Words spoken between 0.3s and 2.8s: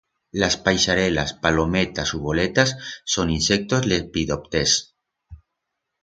Las paixarelas, palometas u voletas